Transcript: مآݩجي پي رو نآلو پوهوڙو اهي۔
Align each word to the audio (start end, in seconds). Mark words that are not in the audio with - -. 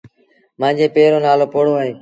مآݩجي 0.59 0.87
پي 0.93 1.03
رو 1.11 1.19
نآلو 1.25 1.45
پوهوڙو 1.51 1.73
اهي۔ 1.79 1.89